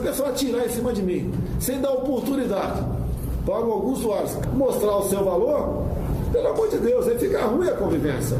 [0.00, 2.82] o pessoal atirar em cima de mim, sem dar oportunidade
[3.44, 5.86] para Augusto Aras mostrar o seu valor,
[6.32, 8.38] pelo amor de Deus, aí fica ruim a convivência.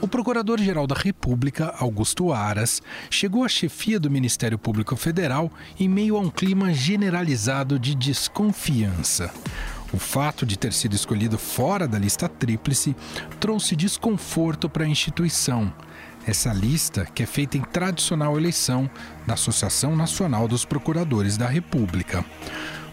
[0.00, 6.16] O Procurador-Geral da República, Augusto Aras, chegou à chefia do Ministério Público Federal em meio
[6.16, 9.30] a um clima generalizado de desconfiança.
[9.92, 12.96] O fato de ter sido escolhido fora da lista tríplice
[13.38, 15.72] trouxe desconforto para a instituição.
[16.26, 18.88] Essa lista, que é feita em tradicional eleição
[19.26, 22.24] da Associação Nacional dos Procuradores da República.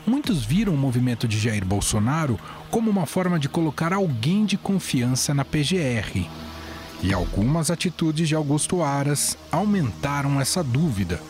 [0.06, 2.40] Muitos viram o movimento de Jair Bolsonaro
[2.72, 6.26] como uma forma de colocar alguém de confiança na PGR.
[7.04, 11.22] E algumas atitudes de Augusto Aras aumentaram essa dúvida,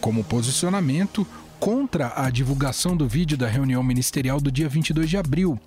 [0.00, 1.26] como o posicionamento
[1.58, 5.58] contra a divulgação do vídeo da reunião ministerial do dia 22 de abril,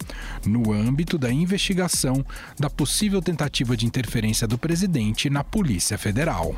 [0.46, 2.26] no âmbito da investigação
[2.60, 6.56] da possível tentativa de interferência do presidente na Polícia Federal.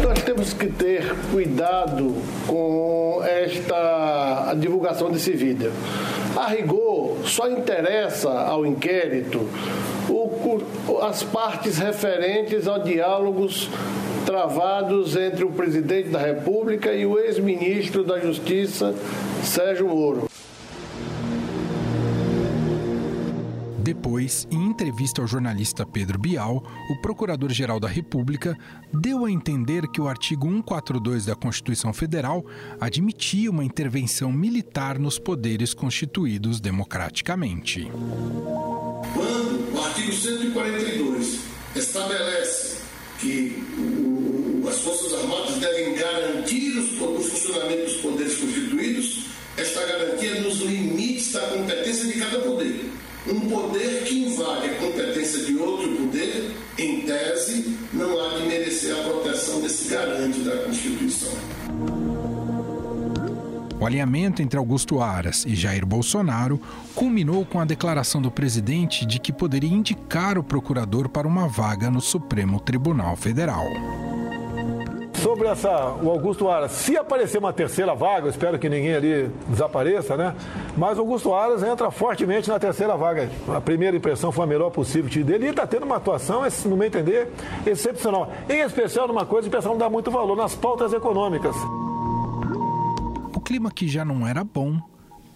[0.00, 2.14] Nós temos que ter cuidado
[2.46, 5.72] com esta divulgação desse vídeo.
[6.34, 9.48] A rigor, só interessa ao inquérito
[10.08, 13.68] o, as partes referentes a diálogos
[14.32, 18.94] travados entre o presidente da República e o ex-ministro da Justiça,
[19.44, 20.26] Sérgio Moro.
[23.78, 28.56] Depois, em entrevista ao jornalista Pedro Bial, o Procurador-Geral da República
[28.90, 32.42] deu a entender que o artigo 142 da Constituição Federal
[32.80, 37.86] admitia uma intervenção militar nos poderes constituídos democraticamente.
[39.12, 41.40] Quando o artigo 142
[41.76, 42.80] estabelece
[43.22, 44.01] que
[44.72, 49.26] as Forças Armadas devem garantir o funcionamento dos poderes constituídos,
[49.58, 52.90] esta garantia nos limites da competência de cada poder.
[53.28, 58.98] Um poder que invade a competência de outro poder, em tese, não há de merecer
[58.98, 61.32] a proteção desse garante da Constituição.
[63.78, 66.58] O alinhamento entre Augusto Aras e Jair Bolsonaro
[66.94, 71.90] culminou com a declaração do presidente de que poderia indicar o procurador para uma vaga
[71.90, 73.66] no Supremo Tribunal Federal
[75.22, 79.30] sobre essa, o Augusto Aras, se aparecer uma terceira vaga, eu espero que ninguém ali
[79.48, 80.34] desapareça, né?
[80.76, 83.30] Mas o Augusto Aras entra fortemente na terceira vaga.
[83.54, 86.88] A primeira impressão foi a melhor possível dele e está tendo uma atuação, no meu
[86.88, 87.30] entender,
[87.64, 88.32] excepcional.
[88.48, 91.54] Em especial numa coisa que o pessoal não dá muito valor, nas pautas econômicas.
[93.34, 94.80] O clima que já não era bom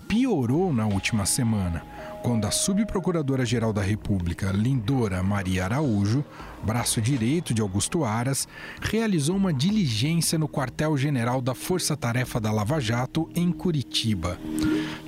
[0.09, 1.83] piorou na última semana
[2.27, 6.25] quando a subprocuradora-geral da República, Lindora Maria Araújo,
[6.67, 8.49] braço direito de Augusto Aras,
[8.81, 14.37] realizou uma diligência no quartel-general da Força Tarefa da Lava Jato, em Curitiba.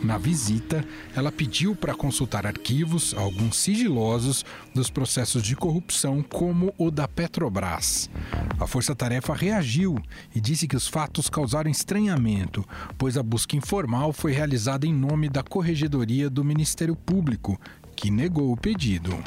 [0.01, 0.85] Na visita,
[1.17, 8.09] ela pediu para consultar arquivos, alguns sigilosos, dos processos de corrupção, como o da Petrobras.
[8.61, 10.01] A Força Tarefa reagiu
[10.33, 12.65] e disse que os fatos causaram estranhamento,
[12.97, 17.61] pois a busca informal foi realizada em nome da Corregedoria do Ministério Público,
[17.97, 19.19] que negou o pedido.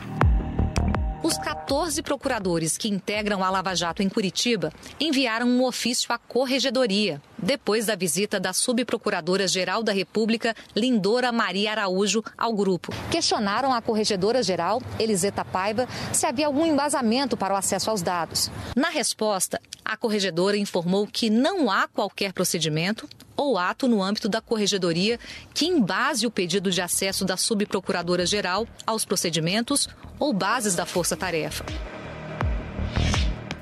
[1.23, 7.21] Os 14 procuradores que integram a Lava Jato em Curitiba enviaram um ofício à Corregedoria,
[7.37, 12.91] depois da visita da subprocuradora-geral da República, Lindora Maria Araújo, ao grupo.
[13.11, 18.49] Questionaram a corregedora-geral, Eliseta Paiva, se havia algum embasamento para o acesso aos dados.
[18.75, 23.07] Na resposta, a corregedora informou que não há qualquer procedimento
[23.41, 25.19] ou ato no âmbito da Corregedoria
[25.51, 31.65] que embase o pedido de acesso da subprocuradora-geral aos procedimentos ou bases da força-tarefa.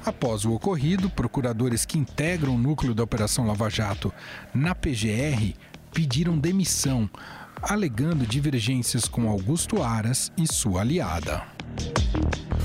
[0.05, 4.13] Após o ocorrido, procuradores que integram o núcleo da Operação Lava Jato
[4.53, 5.53] na PGR
[5.93, 7.09] pediram demissão,
[7.61, 11.43] alegando divergências com Augusto Aras e sua aliada.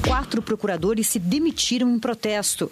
[0.07, 2.71] Quatro procuradores se demitiram em protesto.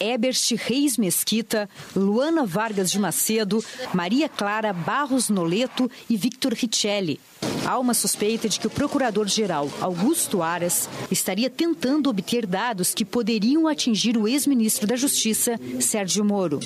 [0.00, 3.62] Ebert Reis Mesquita, Luana Vargas de Macedo,
[3.92, 7.20] Maria Clara Barros Noleto e Victor Richelli.
[7.66, 13.68] Há uma suspeita de que o procurador-geral Augusto Aras estaria tentando obter dados que poderiam
[13.68, 16.60] atingir o ex-ministro da Justiça, Sérgio Moro.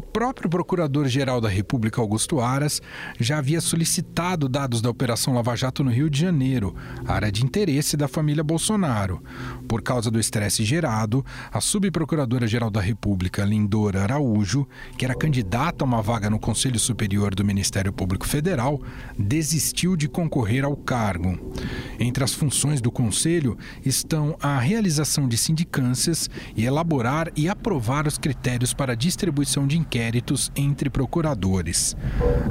[0.00, 2.80] O próprio Procurador-Geral da República, Augusto Aras,
[3.18, 6.74] já havia solicitado dados da Operação Lava Jato no Rio de Janeiro,
[7.06, 9.22] área de interesse da família Bolsonaro.
[9.68, 14.66] Por causa do estresse gerado, a Subprocuradora-Geral da República, Lindora Araújo,
[14.96, 18.80] que era candidata a uma vaga no Conselho Superior do Ministério Público Federal,
[19.18, 21.52] desistiu de concorrer ao cargo.
[21.98, 28.16] Entre as funções do Conselho estão a realização de sindicâncias e elaborar e aprovar os
[28.16, 31.96] critérios para a distribuição de inquéritos entre procuradores.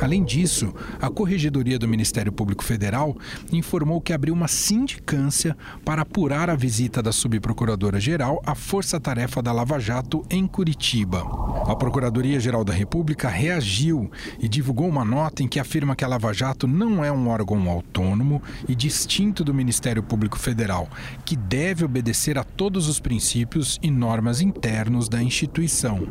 [0.01, 3.15] Além disso, a Corregedoria do Ministério Público Federal
[3.49, 5.55] informou que abriu uma sindicância
[5.85, 11.19] para apurar a visita da subprocuradora-geral à Força Tarefa da Lava Jato em Curitiba.
[11.65, 16.33] A Procuradoria-Geral da República reagiu e divulgou uma nota em que afirma que a Lava
[16.33, 20.89] Jato não é um órgão autônomo e distinto do Ministério Público Federal,
[21.23, 26.01] que deve obedecer a todos os princípios e normas internos da instituição.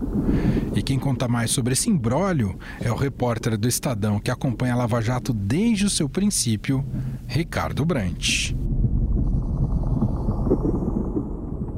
[0.75, 4.77] E quem conta mais sobre esse imbróglio é o repórter do Estadão que acompanha a
[4.77, 6.87] Lava Jato desde o seu princípio,
[7.27, 8.53] Ricardo Brant.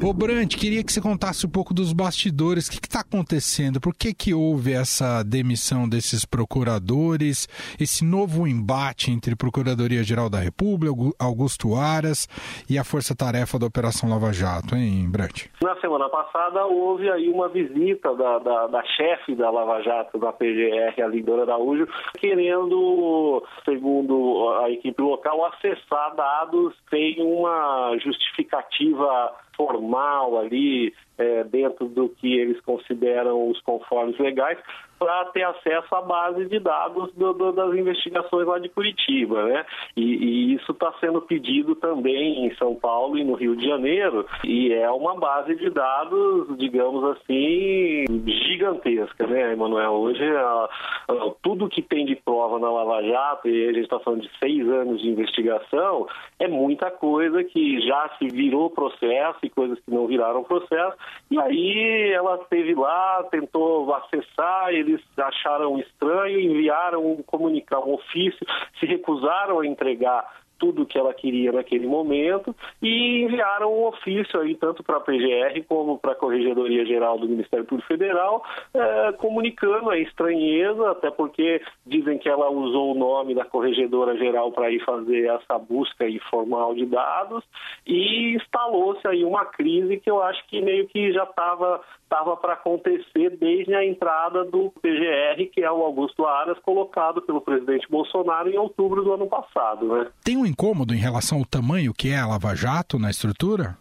[0.02, 2.68] Ô Brant, queria que você contasse um pouco dos bastidores.
[2.68, 3.78] O que está acontecendo?
[3.78, 7.46] Por que, que houve essa demissão desses procuradores,
[7.78, 12.26] esse novo embate entre Procuradoria-Geral da República, Augusto Aras
[12.68, 15.48] e a Força Tarefa da Operação Lava Jato, hein, Brant?
[15.62, 20.32] Na semana passada houve aí uma visita da, da, da chefe da Lava Jato, da
[20.32, 21.86] PGR, a Lindora Araújo,
[22.18, 29.30] querendo, segundo a equipe local, acessar dados sem uma justificativa
[29.60, 34.58] formal ali, é, dentro do que eles consideram os conformes legais,
[35.00, 39.64] para ter acesso à base de dados do, do, das investigações lá de Curitiba, né?
[39.96, 44.26] E, e isso está sendo pedido também em São Paulo e no Rio de Janeiro,
[44.44, 49.92] e é uma base de dados, digamos assim, gigantesca, né, Emanuel?
[49.92, 50.68] Hoje, a,
[51.08, 54.30] a, tudo que tem de prova na Lava Jato, e a gente está falando de
[54.38, 56.06] seis anos de investigação,
[56.38, 60.94] é muita coisa que já se virou processo e coisas que não viraram processo,
[61.30, 68.46] e aí ela esteve lá, tentou acessar, eles acharam estranho, enviaram um comunicado, um ofício,
[68.78, 74.38] se recusaram a entregar tudo o que ela queria naquele momento e enviaram um ofício
[74.38, 79.12] aí tanto para a PGR como para a Corregedoria Geral do Ministério Público Federal é,
[79.12, 84.70] comunicando a estranheza, até porque dizem que ela usou o nome da Corregedora Geral para
[84.70, 87.42] ir fazer essa busca informal de dados
[87.86, 91.80] e instalou-se aí uma crise que eu acho que meio que já estava
[92.10, 97.40] estava para acontecer desde a entrada do PGR, que é o Augusto Aras, colocado pelo
[97.40, 99.86] presidente Bolsonaro em outubro do ano passado.
[99.86, 100.10] Né?
[100.24, 103.76] Tem um incômodo em relação ao tamanho que é a Lava Jato na estrutura?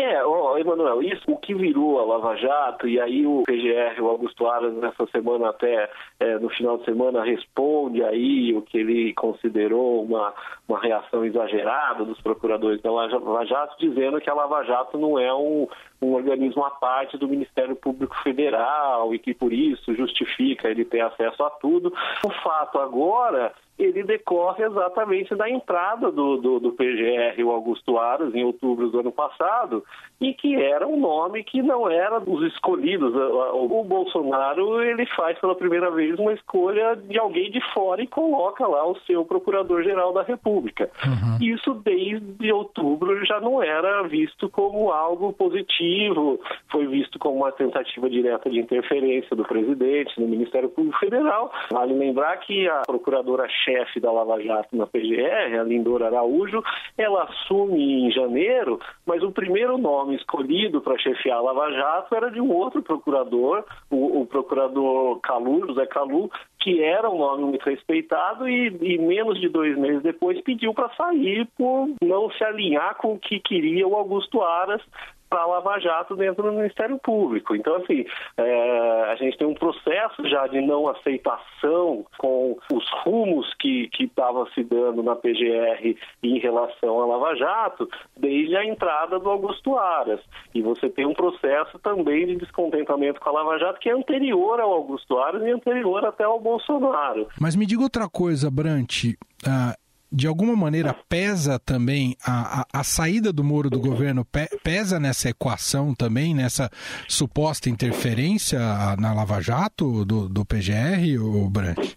[0.00, 4.08] É, ó, Emanuel, isso o que virou a Lava Jato, e aí o PGR, o
[4.08, 9.12] Augusto Aras, nessa semana até, é, no final de semana, responde aí o que ele
[9.12, 10.32] considerou uma,
[10.66, 15.34] uma reação exagerada dos procuradores da Lava Jato, dizendo que a Lava Jato não é
[15.34, 15.68] um,
[16.00, 21.00] um organismo à parte do Ministério Público Federal e que por isso justifica ele ter
[21.02, 21.92] acesso a tudo.
[22.24, 28.34] O fato agora ele decorre exatamente da entrada do, do, do, PGR, o Augusto Aras,
[28.34, 29.82] em outubro do ano passado,
[30.20, 33.14] e que era um nome que não era dos escolhidos.
[33.14, 38.66] O Bolsonaro ele faz pela primeira vez uma escolha de alguém de fora e coloca
[38.66, 40.90] lá o seu procurador-geral da República.
[41.04, 41.38] Uhum.
[41.40, 46.38] Isso desde outubro já não era visto como algo positivo,
[46.70, 51.50] foi visto como uma tentativa direta de interferência do presidente no Ministério Público Federal.
[51.70, 56.62] Vale lembrar que a procuradora-chefe chefe da Lava Jato na PGR, a Lindora Araújo,
[56.98, 62.30] ela assume em janeiro, mas o primeiro nome escolhido para chefiar a Lava Jato era
[62.30, 66.30] de um outro procurador, o, o procurador Calu, José Calu,
[66.60, 70.94] que era um nome muito respeitado e, e menos de dois meses depois pediu para
[70.94, 74.82] sair por não se alinhar com o que queria o Augusto Aras,
[75.30, 77.54] para Lava Jato dentro do Ministério Público.
[77.54, 78.04] Então, assim,
[78.36, 84.46] é, a gente tem um processo já de não aceitação com os rumos que estavam
[84.48, 90.20] se dando na PGR em relação à Lava Jato desde a entrada do Augusto Aras.
[90.52, 94.60] E você tem um processo também de descontentamento com a Lava Jato que é anterior
[94.60, 97.28] ao Augusto Aras e anterior até ao Bolsonaro.
[97.40, 99.04] Mas me diga outra coisa, Brant.
[99.46, 99.79] Uh,
[100.12, 104.26] de alguma maneira pesa também a, a, a, saída do Moro do governo
[104.62, 106.70] pesa nessa equação também nessa
[107.08, 108.58] suposta interferência
[108.98, 111.94] na Lava Jato do, do PGR, o Brant?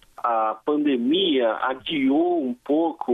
[0.94, 3.12] Pandemia adiou um pouco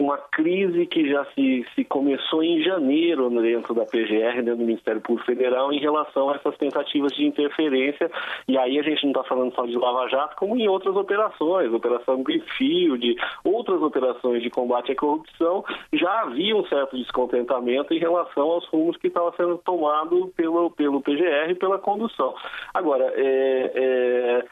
[0.00, 5.00] uma crise que já se, se começou em janeiro dentro da PGR, dentro do Ministério
[5.00, 8.10] Público Federal, em relação a essas tentativas de interferência.
[8.46, 11.72] E aí a gente não está falando só de Lava Jato, como em outras operações,
[11.72, 18.44] Operação Greenfield, outras operações de combate à corrupção, já havia um certo descontentamento em relação
[18.44, 22.34] aos rumos que estavam sendo tomados pelo, pelo PGR e pela condução.
[22.72, 24.44] Agora, é, é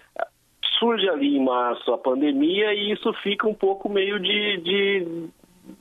[0.78, 5.28] surge ali em março a pandemia e isso fica um pouco meio de, de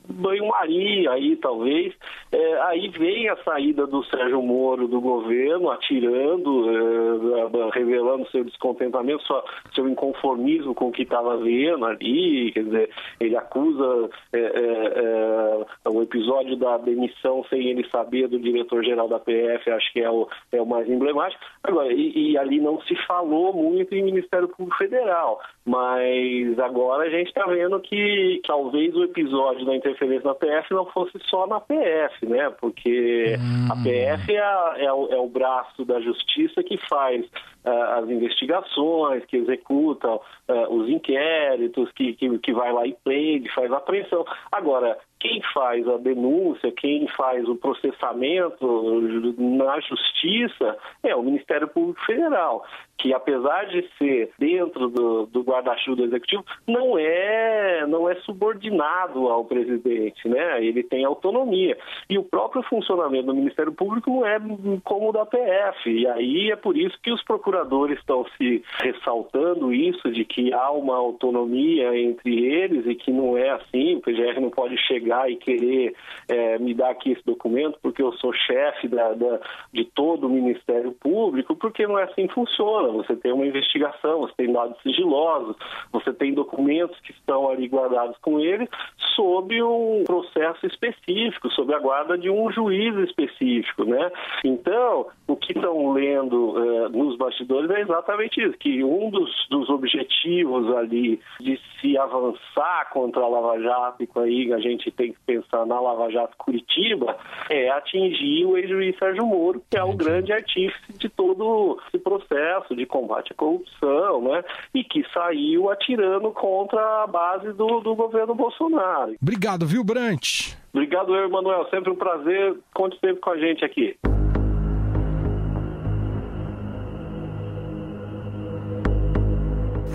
[0.07, 1.93] banho-maria aí, talvez.
[2.31, 9.23] É, aí vem a saída do Sérgio Moro do governo, atirando, é, revelando seu descontentamento,
[9.23, 12.89] sua, seu inconformismo com o que estava vendo ali, quer dizer,
[13.19, 19.19] ele acusa é, é, é, o episódio da demissão sem ele saber do diretor-geral da
[19.19, 21.43] PF, acho que é o, é o mais emblemático.
[21.63, 27.09] Agora, e, e ali não se falou muito em Ministério Público Federal, mas agora a
[27.09, 31.59] gente está vendo que talvez o episódio da interferência na PF não fosse só na
[31.59, 32.49] PF, né?
[32.59, 33.67] Porque hum.
[33.71, 37.25] a PF é, a, é, o, é, o, braço da justiça que faz
[37.65, 40.21] as investigações, que executa uh,
[40.69, 44.25] os inquéritos, que, que, que vai lá e prende, faz a apreensão.
[44.51, 49.01] Agora, quem faz a denúncia, quem faz o processamento
[49.39, 52.63] na justiça é o Ministério Público Federal,
[52.97, 59.27] que apesar de ser dentro do, do guarda-chuva do executivo, não é não é subordinado
[59.29, 60.63] ao presidente, né?
[60.63, 61.77] Ele tem autonomia
[62.09, 64.37] e o próprio funcionamento do Ministério Público não é
[64.83, 65.89] como o da PF.
[65.89, 67.54] E aí é por isso que os procuradores
[67.91, 73.49] estão se ressaltando isso de que há uma autonomia entre eles e que não é
[73.51, 73.95] assim.
[73.95, 75.95] O PGR não pode chegar chegar e querer
[76.27, 79.39] é, me dar aqui esse documento porque eu sou chefe da, da,
[79.73, 82.89] de todo o Ministério Público, porque não é assim que funciona.
[82.89, 85.55] Você tem uma investigação, você tem dados sigilosos,
[85.91, 88.67] você tem documentos que estão ali guardados com ele
[89.15, 94.11] sob um processo específico, sob a guarda de um juiz específico, né?
[94.43, 97.44] Então, o que estão lendo é, nos bastidores
[97.75, 103.59] é exatamente isso, que um dos, dos objetivos ali de se avançar contra a Lava
[103.61, 107.17] Jato e com aí a gente tem que pensar na Lava Jato Curitiba,
[107.49, 112.75] é atingir o ex-juiz Sérgio Moro, que é o grande artífice de todo esse processo
[112.75, 114.43] de combate à corrupção, né?
[114.73, 119.15] E que saiu atirando contra a base do, do governo Bolsonaro.
[119.21, 120.55] Obrigado, viu, Brant?
[120.73, 121.67] Obrigado, Emanuel.
[121.69, 122.57] Sempre um prazer.
[122.73, 123.97] Conte sempre com a gente aqui.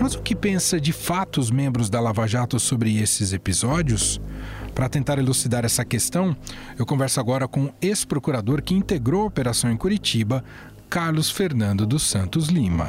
[0.01, 4.19] Mas o que pensa de fato os membros da Lava Jato sobre esses episódios?
[4.73, 6.35] Para tentar elucidar essa questão,
[6.79, 10.43] eu converso agora com o ex-procurador que integrou a operação em Curitiba,
[10.89, 12.87] Carlos Fernando dos Santos Lima.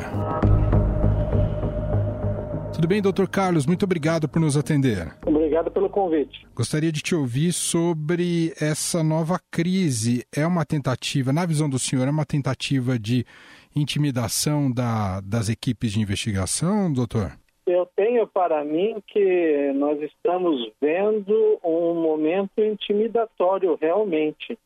[2.73, 3.66] Tudo bem, doutor Carlos?
[3.66, 5.14] Muito obrigado por nos atender.
[5.26, 6.47] Obrigado pelo convite.
[6.54, 10.25] Gostaria de te ouvir sobre essa nova crise.
[10.35, 13.26] É uma tentativa, na visão do senhor, é uma tentativa de
[13.74, 17.32] intimidação da, das equipes de investigação, doutor?
[17.66, 24.58] Eu tenho para mim que nós estamos vendo um momento intimidatório realmente.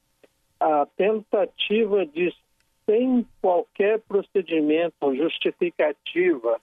[0.58, 2.34] A tentativa de,
[2.86, 6.58] sem qualquer procedimento justificativa,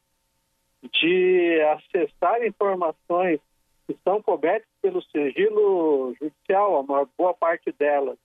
[0.91, 3.39] de acessar informações
[3.85, 8.17] que estão cobertas pelo sigilo judicial, a maior boa parte delas,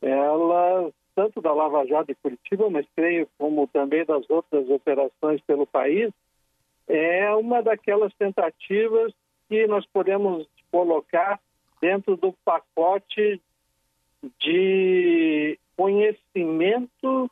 [0.00, 5.66] elas, tanto da Lava Jato de Curitiba, mas creio como também das outras operações pelo
[5.66, 6.12] país,
[6.86, 9.12] é uma daquelas tentativas
[9.48, 11.40] que nós podemos colocar
[11.80, 13.42] dentro do pacote
[14.38, 17.28] de conhecimento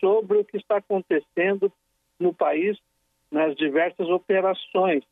[0.00, 1.72] sobre o que está acontecendo
[2.18, 2.76] no país
[3.30, 5.04] nas diversas operações,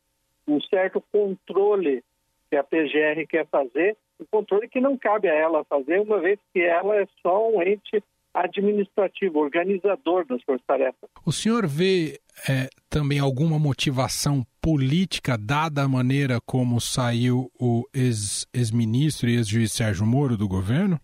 [0.45, 2.03] um certo controle
[2.49, 6.39] que a PGR quer fazer, um controle que não cabe a ela fazer, uma vez
[6.53, 11.09] que ela é só um ente administrativo, organizador das forças-tarefas.
[11.25, 19.29] O senhor vê é, também alguma motivação política, dada a maneira como saiu o ex-ministro
[19.29, 20.99] e ex-juiz Sérgio Moro do governo?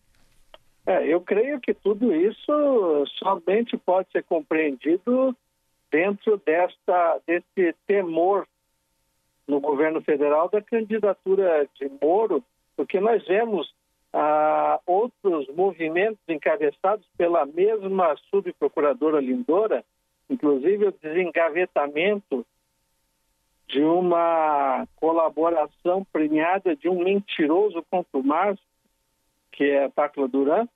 [0.85, 5.35] É, eu creio que tudo isso somente pode ser compreendido
[5.91, 8.47] dentro desta, desse temor
[9.47, 12.43] no governo federal da candidatura de Moro,
[12.75, 13.73] porque nós vemos
[14.13, 19.83] ah, outros movimentos encabeçados pela mesma subprocuradora Lindora,
[20.29, 22.45] inclusive o desengavetamento
[23.67, 28.63] de uma colaboração premiada de um mentiroso contra o Márcio,
[29.51, 30.67] que é a Tacla Duran,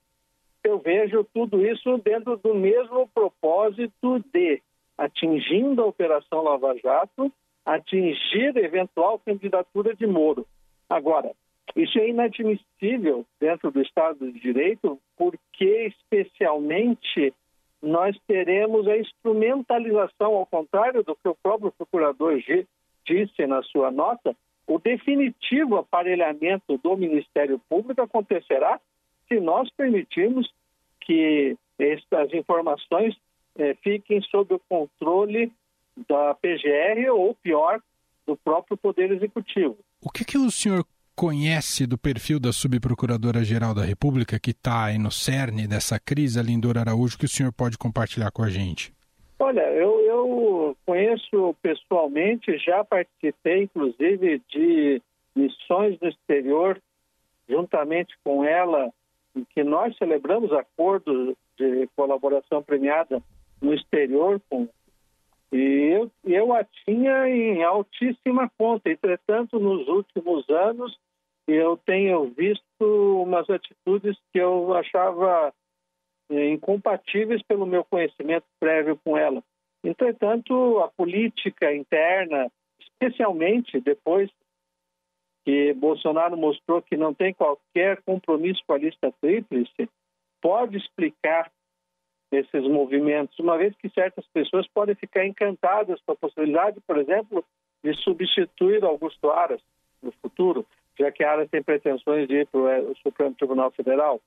[0.63, 4.61] eu vejo tudo isso dentro do mesmo propósito de,
[4.97, 7.31] atingindo a Operação Lava Jato,
[7.65, 10.45] atingir eventual candidatura de Moro.
[10.89, 11.31] Agora,
[11.75, 17.33] isso é inadmissível dentro do Estado de Direito, porque, especialmente,
[17.81, 22.37] nós teremos a instrumentalização, ao contrário do que o próprio procurador
[23.05, 24.35] disse na sua nota,
[24.67, 28.79] o definitivo aparelhamento do Ministério Público acontecerá
[29.27, 30.51] se nós permitirmos
[31.01, 33.15] que estas informações
[33.57, 35.51] eh, fiquem sob o controle
[36.07, 37.81] da PGR ou, pior,
[38.27, 39.77] do próprio Poder Executivo.
[40.01, 40.85] O que, que o senhor
[41.19, 46.77] conhece do perfil da subprocuradora-geral da República, que está aí no cerne dessa crise, Lindor
[46.77, 48.93] Araújo, que o senhor pode compartilhar com a gente?
[49.37, 55.01] Olha, eu, eu conheço pessoalmente, já participei, inclusive, de
[55.35, 56.81] missões no exterior,
[57.49, 58.89] juntamente com ela,
[59.35, 63.21] em que nós celebramos acordos de colaboração premiada
[63.61, 64.69] no exterior com
[65.51, 68.91] e eu, eu a tinha em altíssima conta.
[68.91, 70.95] Entretanto, nos últimos anos,
[71.51, 75.53] eu tenho visto umas atitudes que eu achava
[76.29, 79.43] eh, incompatíveis pelo meu conhecimento prévio com ela.
[79.83, 84.29] Entretanto, a política interna, especialmente depois
[85.45, 89.89] que Bolsonaro mostrou que não tem qualquer compromisso com a lista tríplice,
[90.41, 91.51] pode explicar
[92.31, 97.43] esses movimentos, uma vez que certas pessoas podem ficar encantadas com a possibilidade, por exemplo,
[97.83, 99.61] de substituir Augusto Aras
[100.01, 100.65] no futuro,
[100.99, 104.19] já que Aras tem pretensões de ir para o Supremo Tribunal Federal.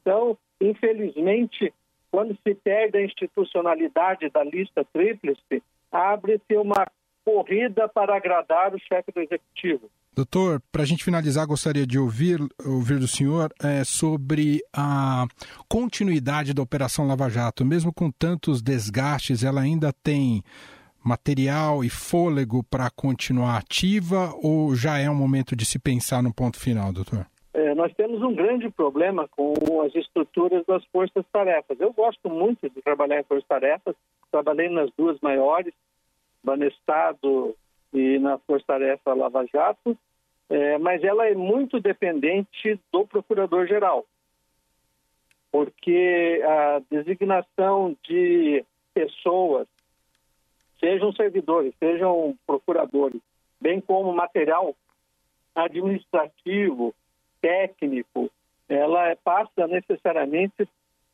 [0.00, 1.72] Então, infelizmente,
[2.10, 6.86] quando se perde a institucionalidade da lista tríplice, abre-se uma
[7.24, 9.90] corrida para agradar o chefe do executivo.
[10.12, 15.26] Doutor, para a gente finalizar, gostaria de ouvir, ouvir do senhor é, sobre a
[15.68, 17.64] continuidade da Operação Lava Jato.
[17.64, 20.42] Mesmo com tantos desgastes, ela ainda tem
[21.04, 26.32] material e fôlego para continuar ativa ou já é um momento de se pensar no
[26.32, 27.26] ponto final, doutor?
[27.52, 31.80] É, nós temos um grande problema com as estruturas das forças-tarefas.
[31.80, 33.96] Eu gosto muito de trabalhar em forças-tarefas,
[34.30, 35.74] trabalhei nas duas maiores,
[36.42, 37.54] Banestado
[37.92, 39.96] e na Força Tarefa Lava Jato,
[40.48, 44.04] é, mas ela é muito dependente do Procurador-Geral,
[45.52, 48.64] porque a designação de
[48.94, 49.66] pessoas,
[50.90, 53.20] sejam servidores, sejam procuradores,
[53.60, 54.74] bem como material
[55.54, 56.92] administrativo,
[57.40, 58.28] técnico,
[58.68, 60.68] ela passa necessariamente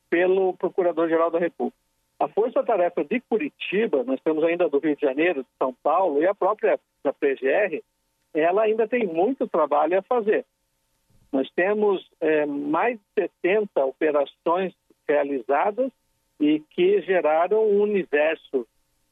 [0.09, 1.77] pelo Procurador-Geral da República.
[2.19, 6.27] A força-tarefa de Curitiba, nós temos ainda do Rio de Janeiro, de São Paulo e
[6.27, 7.83] a própria da PGR,
[8.33, 10.47] ela ainda tem muito trabalho a fazer.
[11.31, 14.75] Nós temos é, mais de 70 operações
[15.07, 15.91] realizadas
[16.41, 18.67] e que geraram um universo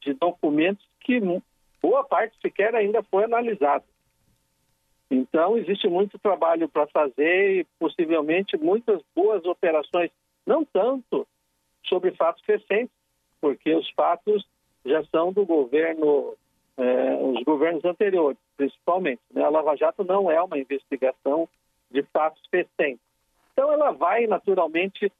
[0.04, 1.20] de documentos que
[1.82, 3.84] boa parte sequer ainda foi analisado.
[5.10, 10.10] Então, existe muito trabalho para fazer e possivelmente muitas boas operações,
[10.46, 11.26] não tanto
[11.84, 12.94] sobre fatos recentes,
[13.40, 14.44] porque os fatos
[14.84, 16.34] já são do governo,
[16.76, 19.20] eh, os governos anteriores, principalmente.
[19.30, 19.44] Né?
[19.44, 21.48] A Lava Jato não é uma investigação
[21.90, 23.04] de fatos recentes.
[23.52, 25.12] Então, ela vai naturalmente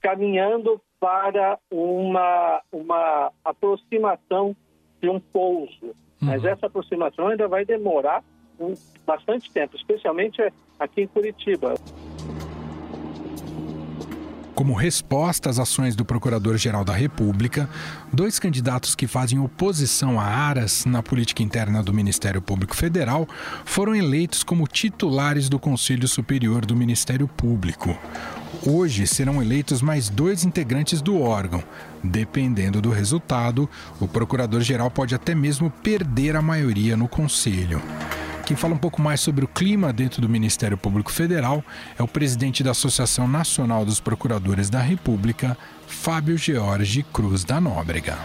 [0.00, 4.56] caminhando para uma, uma aproximação
[5.02, 5.82] de um pouso.
[5.82, 5.92] Uhum.
[6.18, 8.24] Mas essa aproximação ainda vai demorar
[8.58, 8.72] um,
[9.04, 10.40] bastante tempo, especialmente
[10.80, 11.74] aqui em Curitiba.
[14.54, 17.68] Como resposta às ações do Procurador-Geral da República,
[18.10, 23.28] dois candidatos que fazem oposição a Aras na política interna do Ministério Público Federal
[23.66, 27.94] foram eleitos como titulares do Conselho Superior do Ministério Público.
[28.66, 31.62] Hoje serão eleitos mais dois integrantes do órgão.
[32.02, 33.68] Dependendo do resultado,
[34.00, 37.82] o Procurador-Geral pode até mesmo perder a maioria no Conselho.
[38.46, 41.62] Quem fala um pouco mais sobre o clima dentro do Ministério Público Federal
[41.98, 48.18] é o presidente da Associação Nacional dos Procuradores da República, Fábio George Cruz da Nóbrega.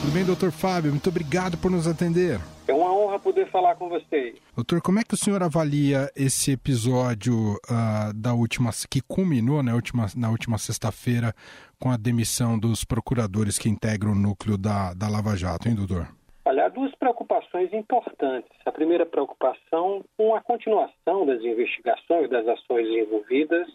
[0.00, 0.90] Tudo bem, doutor Fábio?
[0.90, 2.40] Muito obrigado por nos atender.
[2.70, 4.36] É uma honra poder falar com você.
[4.54, 9.72] Doutor, como é que o senhor avalia esse episódio uh, da última que culminou na
[9.72, 11.34] né, última, na última sexta-feira
[11.80, 16.06] com a demissão dos procuradores que integram o núcleo da, da Lava Jato, hein, doutor?
[16.44, 18.52] Olha, há duas preocupações importantes.
[18.64, 23.66] A primeira preocupação com a continuação das investigações das ações envolvidas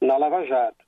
[0.00, 0.81] na Lava Jato.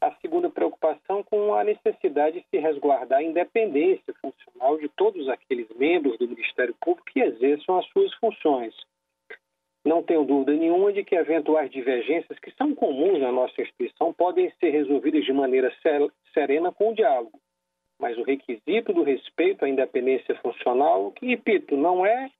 [0.00, 5.68] A segunda preocupação com a necessidade de se resguardar a independência funcional de todos aqueles
[5.76, 8.74] membros do Ministério Público que exerçam as suas funções.
[9.84, 14.52] Não tenho dúvida nenhuma de que eventuais divergências que são comuns na nossa instituição podem
[14.60, 15.72] ser resolvidas de maneira
[16.32, 17.38] serena com o diálogo
[17.98, 22.30] mas o requisito do respeito à independência funcional, que, repito, não é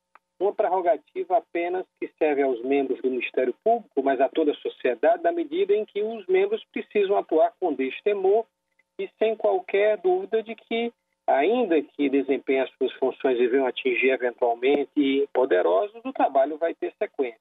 [0.40, 5.22] uma prerrogativa apenas que serve aos membros do Ministério Público, mas a toda a sociedade,
[5.22, 8.44] na medida em que os membros precisam atuar com destemor
[8.98, 10.92] e sem qualquer dúvida de que,
[11.27, 16.92] ainda que desempenhem as suas funções e venham atingir eventualmente poderosos, o trabalho vai ter
[16.98, 17.40] sequência.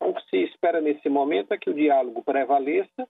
[0.00, 3.08] O que se espera nesse momento é que o diálogo prevaleça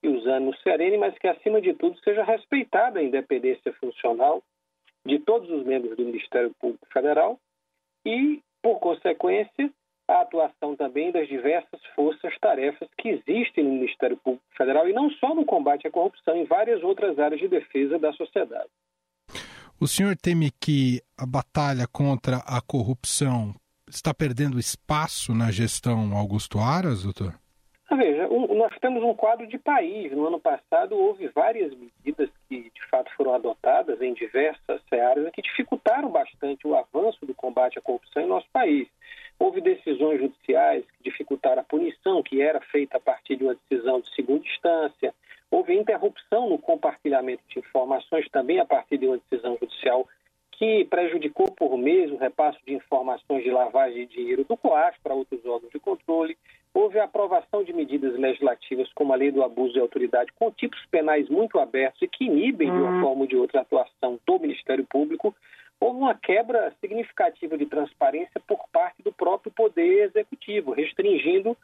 [0.00, 4.42] que os ânimos serenem, mas que, acima de tudo, seja respeitada a independência funcional
[5.04, 7.38] de todos os membros do Ministério Público Federal
[8.04, 9.70] e Por consequência,
[10.08, 15.34] a atuação também das diversas forças-tarefas que existem no Ministério Público Federal e não só
[15.34, 18.68] no combate à corrupção, em várias outras áreas de defesa da sociedade.
[19.80, 23.54] O senhor teme que a batalha contra a corrupção
[23.88, 27.34] está perdendo espaço na gestão Augusto Aras, doutor?
[27.92, 30.12] Ah, veja, um, nós temos um quadro de país.
[30.12, 35.42] No ano passado houve várias medidas que de fato foram adotadas em diversas áreas que
[35.42, 38.86] dificultaram bastante o avanço do combate à corrupção em nosso país.
[39.40, 44.00] Houve decisões judiciais que dificultaram a punição, que era feita a partir de uma decisão
[44.00, 45.12] de segunda instância.
[45.50, 50.06] Houve interrupção no compartilhamento de informações também a partir de uma decisão judicial
[50.52, 55.14] que prejudicou por mês o repasse de informações de lavagem de dinheiro do COAS para
[55.14, 56.36] outros órgãos de controle.
[56.72, 60.80] Houve a aprovação de medidas legislativas como a lei do abuso de autoridade com tipos
[60.86, 63.00] penais muito abertos e que inibem de uma uhum.
[63.00, 65.34] forma ou de outra a atuação do Ministério Público.
[65.80, 71.56] Houve uma quebra significativa de transparência por parte do próprio Poder Executivo, restringindo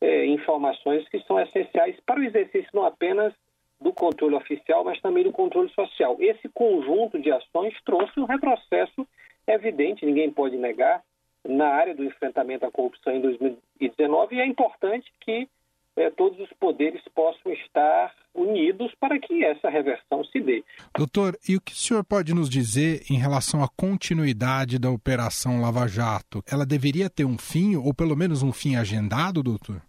[0.00, 3.32] é, informações que são essenciais para o exercício não apenas
[3.80, 6.16] do controle oficial, mas também do controle social.
[6.18, 9.06] Esse conjunto de ações trouxe um retrocesso
[9.46, 11.02] evidente, ninguém pode negar,
[11.48, 15.48] na área do enfrentamento à corrupção em 2019 e é importante que
[15.96, 20.62] é, todos os poderes possam estar unidos para que essa reversão se dê.
[20.96, 25.60] Doutor, e o que o senhor pode nos dizer em relação à continuidade da Operação
[25.60, 26.42] Lava Jato?
[26.50, 29.82] Ela deveria ter um fim, ou pelo menos um fim agendado, doutor?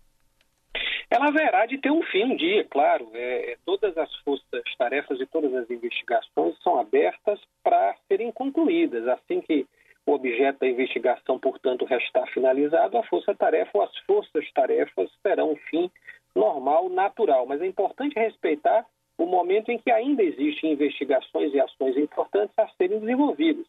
[1.09, 3.09] ela haverá de ter um fim um dia, claro.
[3.13, 9.07] É, é todas as forças-tarefas e todas as investigações são abertas para serem concluídas.
[9.07, 9.65] Assim que
[10.09, 15.89] o objeto da investigação, portanto, restar finalizado, a força-tarefa ou as forças-tarefas terão um fim
[16.35, 17.45] normal, natural.
[17.45, 18.85] Mas é importante respeitar
[19.17, 23.65] o momento em que ainda existem investigações e ações importantes a serem desenvolvidas.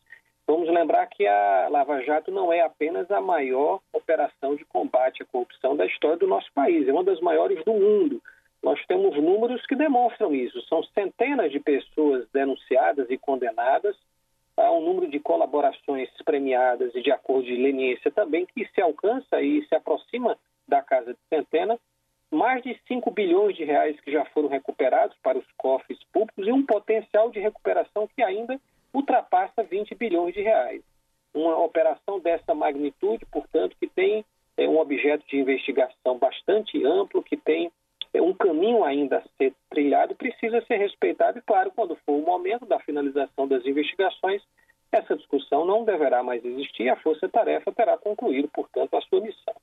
[0.47, 5.27] Vamos lembrar que a Lava Jato não é apenas a maior operação de combate à
[5.27, 8.21] corrupção da história do nosso país, é uma das maiores do mundo.
[8.63, 10.61] Nós temos números que demonstram isso.
[10.63, 13.97] São centenas de pessoas denunciadas e condenadas,
[14.61, 19.41] há um número de colaborações premiadas e de acordo de leniência também que se alcança
[19.41, 20.37] e se aproxima
[20.69, 21.79] da casa de centenas,
[22.31, 26.53] mais de 5 bilhões de reais que já foram recuperados para os cofres públicos e
[26.53, 28.61] um potencial de recuperação que ainda
[28.95, 30.83] ultrapassa 20 bilhões de reais.
[31.35, 34.25] Uma operação dessa magnitude, portanto, que tem
[34.57, 37.71] é, um objeto de investigação bastante amplo, que tem
[38.19, 42.67] um caminho ainda a ser trilhado, precisa ser respeitado e, claro, quando for o momento
[42.67, 44.43] da finalização das investigações,
[44.91, 49.55] essa discussão não deverá mais existir e a Força-Tarefa terá concluído, portanto, a sua missão.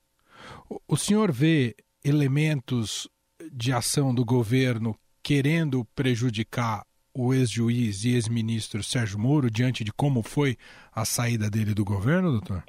[0.88, 3.10] O senhor vê elementos
[3.52, 10.22] de ação do governo querendo prejudicar o ex-juiz e ex-ministro Sérgio Moro diante de como
[10.22, 10.56] foi
[10.94, 12.64] a saída dele do governo, doutor?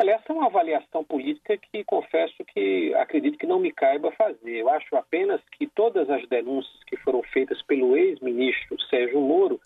[0.00, 4.58] Essa é uma avaliação política que confesso que acredito que não me caiba fazer.
[4.58, 9.60] Eu acho apenas que todas as denúncias que foram feitas pelo ex-ministro Sérgio Moro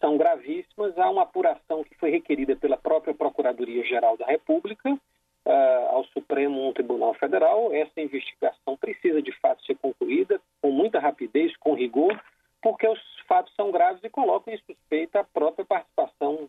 [0.00, 0.96] são gravíssimas.
[0.96, 5.50] Há uma apuração que foi requerida pela própria Procuradoria-Geral da República uh,
[5.90, 7.72] ao Supremo Tribunal Federal.
[7.72, 12.18] Essa investigação precisa, de fato, ser concluída com muita rapidez, com rigor,
[12.62, 16.48] porque os fatos são graves e colocam em suspeita a própria participação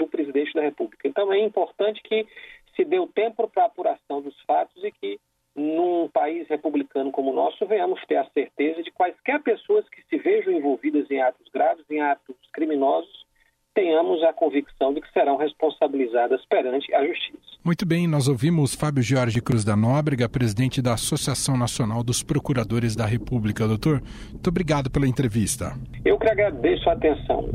[0.00, 1.06] do presidente da República.
[1.06, 2.26] Então é importante que
[2.74, 5.20] se dê o tempo para a apuração dos fatos e que,
[5.54, 10.16] num país republicano como o nosso, venhamos ter a certeza de quaisquer pessoas que se
[10.16, 13.26] vejam envolvidas em atos graves, em atos criminosos,
[13.74, 17.38] tenhamos a convicção de que serão responsabilizadas perante a justiça.
[17.64, 22.96] Muito bem, nós ouvimos Fábio Jorge Cruz da Nóbrega, presidente da Associação Nacional dos Procuradores
[22.96, 23.68] da República.
[23.68, 25.74] Doutor, muito obrigado pela entrevista.
[26.04, 27.48] Eu que agradeço a atenção.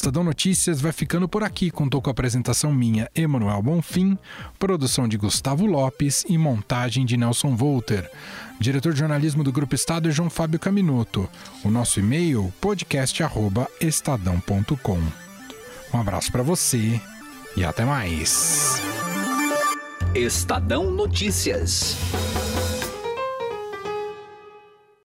[0.00, 1.70] Estadão Notícias vai ficando por aqui.
[1.70, 4.16] Contou com a apresentação minha, Emanuel Bonfim,
[4.58, 8.10] produção de Gustavo Lopes e montagem de Nelson Volter.
[8.58, 11.28] Diretor de jornalismo do Grupo Estado é João Fábio Caminoto.
[11.62, 15.02] O nosso e-mail, podcast.estadão.com.
[15.92, 16.98] Um abraço para você
[17.54, 18.80] e até mais.
[20.14, 21.94] Estadão Notícias.